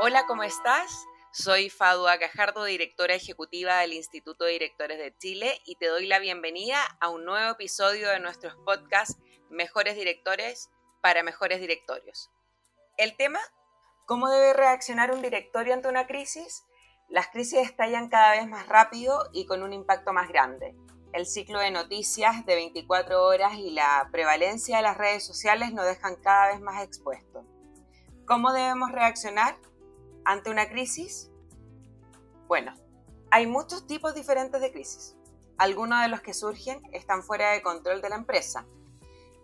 [0.00, 1.06] Hola, ¿cómo estás?
[1.32, 6.18] Soy Fadua Cajardo, directora ejecutiva del Instituto de Directores de Chile y te doy la
[6.18, 9.16] bienvenida a un nuevo episodio de nuestros podcasts
[9.48, 10.70] Mejores Directores
[11.00, 12.30] para Mejores Directorios.
[12.96, 13.38] El tema,
[14.06, 16.64] ¿cómo debe reaccionar un directorio ante una crisis?
[17.08, 20.74] Las crisis estallan cada vez más rápido y con un impacto más grande.
[21.12, 25.86] El ciclo de noticias de 24 horas y la prevalencia de las redes sociales nos
[25.86, 27.44] dejan cada vez más expuestos.
[28.26, 29.56] ¿Cómo debemos reaccionar?
[30.24, 31.30] ante una crisis?
[32.46, 32.74] Bueno,
[33.30, 35.16] hay muchos tipos diferentes de crisis.
[35.58, 38.66] Algunos de los que surgen están fuera de control de la empresa.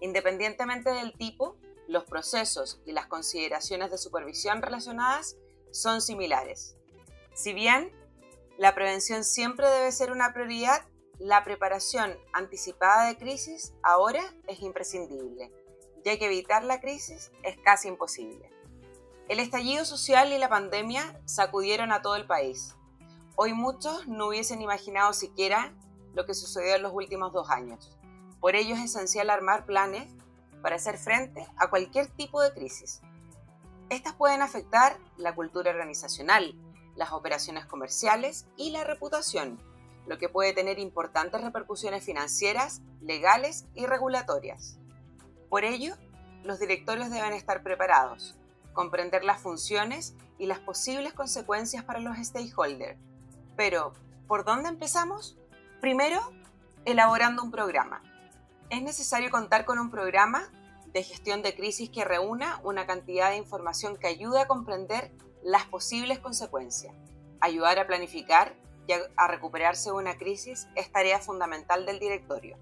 [0.01, 1.57] Independientemente del tipo,
[1.89, 5.37] los procesos y las consideraciones de supervisión relacionadas
[5.71, 6.77] son similares.
[7.35, 7.93] Si bien
[8.59, 10.87] la prevención siempre debe ser una prioridad,
[11.19, 15.53] la preparación anticipada de crisis ahora es imprescindible,
[16.05, 18.51] ya que evitar la crisis es casi imposible.
[19.29, 22.75] El estallido social y la pandemia sacudieron a todo el país.
[23.35, 25.75] Hoy muchos no hubiesen imaginado siquiera
[26.15, 27.97] lo que sucedió en los últimos dos años.
[28.41, 30.09] Por ello es esencial armar planes
[30.63, 33.01] para hacer frente a cualquier tipo de crisis.
[33.89, 36.55] Estas pueden afectar la cultura organizacional,
[36.95, 39.61] las operaciones comerciales y la reputación,
[40.07, 44.79] lo que puede tener importantes repercusiones financieras, legales y regulatorias.
[45.49, 45.95] Por ello,
[46.45, 48.37] los directorios deben estar preparados,
[48.73, 52.99] comprender las funciones y las posibles consecuencias para los stakeholders.
[53.57, 53.93] Pero,
[54.29, 55.37] ¿por dónde empezamos?
[55.81, 56.21] Primero,
[56.85, 58.03] elaborando un programa.
[58.71, 60.51] Es necesario contar con un programa
[60.93, 65.65] de gestión de crisis que reúna una cantidad de información que ayude a comprender las
[65.67, 66.95] posibles consecuencias.
[67.41, 68.57] Ayudar a planificar
[69.17, 72.57] a recuperarse de una crisis es tarea fundamental del directorio.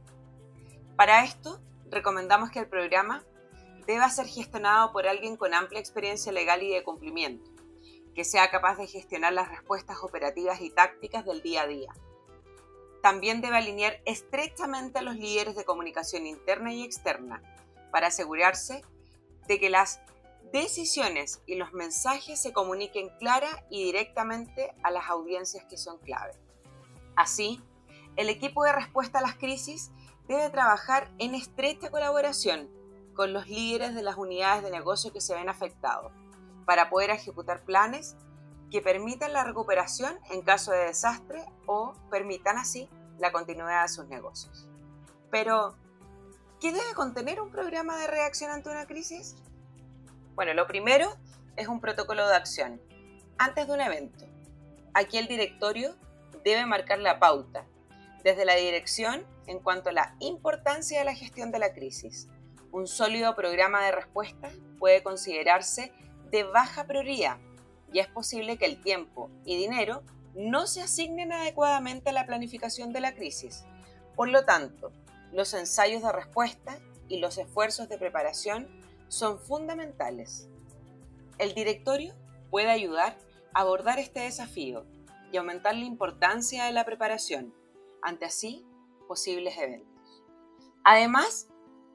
[0.96, 3.24] Para esto, recomendamos que el programa
[3.86, 7.50] deba ser gestionado por alguien con amplia experiencia legal y de cumplimiento,
[8.14, 11.92] que sea capaz de gestionar las respuestas operativas y tácticas del día a día.
[13.02, 17.42] También debe alinear estrechamente a los líderes de comunicación interna y externa
[17.90, 18.82] para asegurarse
[19.46, 20.00] de que las
[20.60, 26.32] decisiones y los mensajes se comuniquen clara y directamente a las audiencias que son clave.
[27.16, 27.60] Así,
[28.14, 29.90] el equipo de respuesta a las crisis
[30.28, 32.70] debe trabajar en estrecha colaboración
[33.14, 36.12] con los líderes de las unidades de negocio que se ven afectados,
[36.64, 38.16] para poder ejecutar planes
[38.70, 42.88] que permitan la recuperación en caso de desastre o permitan así
[43.18, 44.68] la continuidad de sus negocios.
[45.30, 45.74] Pero,
[46.60, 49.36] ¿qué debe contener un programa de reacción ante una crisis?
[50.34, 51.16] Bueno, lo primero
[51.56, 52.80] es un protocolo de acción.
[53.38, 54.24] Antes de un evento,
[54.92, 55.94] aquí el directorio
[56.44, 57.64] debe marcar la pauta
[58.24, 62.28] desde la dirección en cuanto a la importancia de la gestión de la crisis,
[62.72, 65.92] un sólido programa de respuesta puede considerarse
[66.30, 67.38] de baja prioridad
[67.92, 70.02] y es posible que el tiempo y dinero
[70.34, 73.64] no se asignen adecuadamente a la planificación de la crisis.
[74.16, 74.90] Por lo tanto,
[75.32, 76.78] los ensayos de respuesta
[77.08, 78.68] y los esfuerzos de preparación
[79.08, 80.48] son fundamentales.
[81.38, 82.14] El directorio
[82.50, 83.18] puede ayudar
[83.52, 84.84] a abordar este desafío
[85.32, 87.54] y aumentar la importancia de la preparación
[88.02, 88.64] ante así
[89.08, 90.22] posibles eventos.
[90.84, 91.48] Además,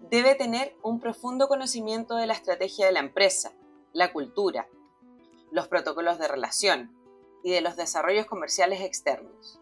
[0.10, 3.54] debe tener un profundo conocimiento de la estrategia de la empresa,
[3.94, 4.68] la cultura,
[5.52, 6.96] los protocolos de relación
[7.44, 9.60] y de los desarrollos comerciales externos.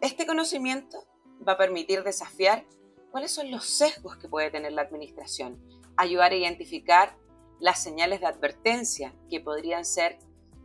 [0.00, 1.04] Este conocimiento
[1.46, 2.64] va a permitir desafiar
[3.10, 5.60] cuáles son los sesgos que puede tener la administración,
[5.96, 7.16] ayudar a identificar
[7.60, 10.18] las señales de advertencia que podrían ser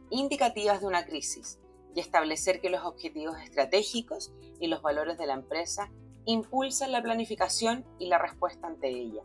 [0.10, 1.60] indicativas de una crisis
[1.96, 5.92] y establecer que los objetivos estratégicos y los valores de la empresa
[6.26, 9.24] impulsan la planificación y la respuesta ante ella.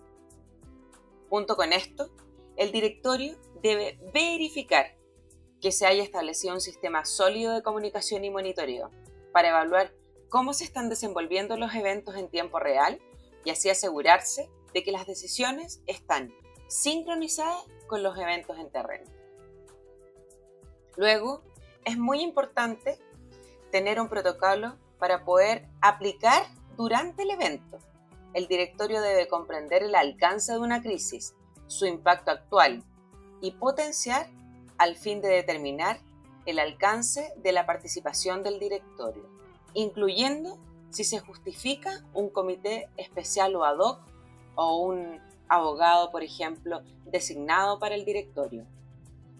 [1.28, 2.10] Junto con esto,
[2.56, 4.97] el directorio debe verificar
[5.60, 8.91] que se haya establecido un sistema sólido de comunicación y monitoreo
[9.32, 9.92] para evaluar
[10.28, 13.00] cómo se están desenvolviendo los eventos en tiempo real
[13.44, 16.34] y así asegurarse de que las decisiones están
[16.68, 19.10] sincronizadas con los eventos en terreno.
[20.97, 21.42] Luego,
[21.84, 22.98] es muy importante
[23.71, 26.44] tener un protocolo para poder aplicar
[26.76, 27.78] durante el evento,
[28.34, 31.34] el directorio debe comprender el alcance de una crisis,
[31.68, 32.82] su impacto actual
[33.41, 34.28] y potenciar
[34.77, 36.00] al fin de determinar
[36.44, 39.30] el alcance de la participación del directorio,
[39.72, 40.59] incluyendo
[40.91, 44.00] si se justifica un comité especial o ad hoc
[44.54, 48.66] o un abogado, por ejemplo, designado para el directorio,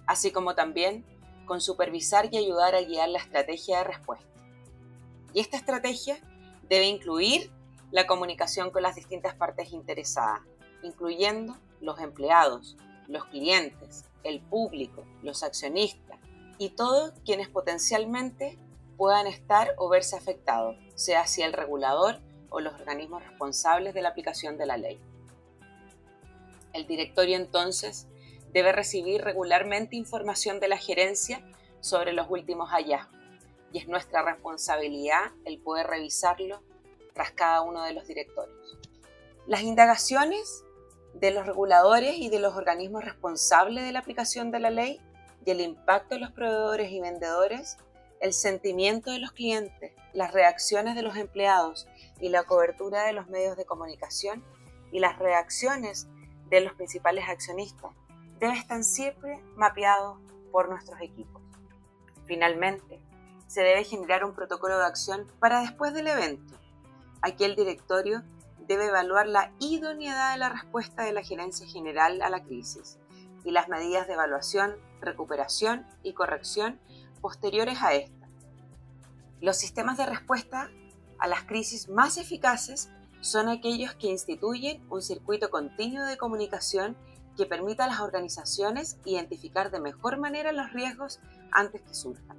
[0.07, 1.05] así como también
[1.47, 4.27] con supervisar y ayudar a guiar la estrategia de respuesta.
[5.33, 6.17] Y esta estrategia
[6.69, 7.51] debe incluir
[7.91, 10.41] la comunicación con las distintas partes interesadas,
[10.83, 12.77] incluyendo los empleados,
[13.09, 16.19] los clientes, el público, los accionistas
[16.59, 18.59] y todos quienes potencialmente
[18.97, 22.21] puedan estar o verse afectados, sea hacia el regulador
[22.55, 25.01] o los organismos responsables de la aplicación de la ley.
[26.73, 28.07] El directorio entonces
[28.53, 31.45] debe recibir regularmente información de la gerencia
[31.81, 33.19] sobre los últimos hallazgos
[33.73, 36.63] y es nuestra responsabilidad el poder revisarlo
[37.13, 38.79] tras cada uno de los directorios.
[39.49, 40.65] Las indagaciones
[41.13, 45.01] de los reguladores y de los organismos responsables de la aplicación de la ley
[45.45, 47.77] y el impacto de los proveedores y vendedores,
[48.25, 51.87] el sentimiento de los clientes, las reacciones de los empleados
[52.19, 54.43] y la cobertura de los medios de comunicación
[54.91, 56.09] y las reacciones
[56.49, 57.93] de los principales accionistas
[58.41, 60.19] debe estar siempre mapeados
[60.51, 61.43] por nuestros equipos.
[62.25, 62.99] Finalmente,
[63.47, 66.55] se debe generar un protocolo de acción para después del evento.
[67.21, 68.23] Aquí el directorio
[68.67, 72.97] debe evaluar la idoneidad de la respuesta de la gerencia general a la crisis
[73.45, 76.81] y las medidas de evaluación, recuperación y corrección
[77.25, 78.29] posteriores a esta.
[79.41, 80.71] Los sistemas de respuesta
[81.19, 82.91] a las crisis más eficaces
[83.23, 86.99] son aquellos que instituyen un circuito continuo de comunicación
[87.35, 91.19] que permita a las organizaciones identificar de mejor manera los riesgos
[91.51, 92.37] antes que surjan.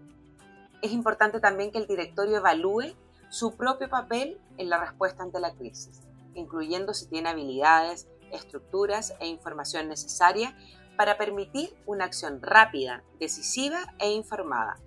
[0.84, 2.94] Es importante también que el directorio evalúe
[3.30, 6.02] su propio papel en la respuesta ante la crisis,
[6.36, 10.56] incluyendo si tiene habilidades, estructuras e información necesaria
[10.96, 14.78] para permitir una acción rápida, decisiva e informada.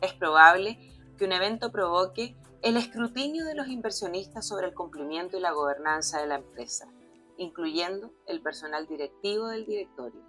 [0.00, 0.78] Es probable
[1.18, 6.20] que un evento provoque el escrutinio de los inversionistas sobre el cumplimiento y la gobernanza
[6.20, 6.88] de la empresa,
[7.36, 10.22] incluyendo el personal directivo del directorio.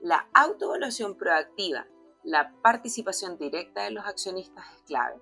[0.00, 1.86] La autoevaluación proactiva,
[2.22, 5.20] la participación directa de los accionistas es clave.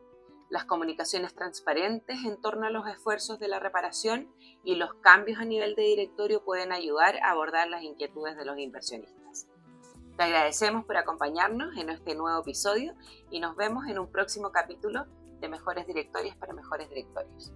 [0.50, 4.28] Las comunicaciones transparentes en torno a los esfuerzos de la reparación
[4.62, 8.58] y los cambios a nivel de directorio pueden ayudar a abordar las inquietudes de los
[8.58, 9.46] inversionistas.
[10.16, 12.94] Te agradecemos por acompañarnos en este nuevo episodio
[13.30, 15.06] y nos vemos en un próximo capítulo
[15.40, 17.52] de Mejores Directorios para Mejores Directorios.